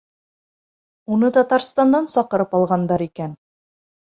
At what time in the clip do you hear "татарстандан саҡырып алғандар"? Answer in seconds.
1.35-3.05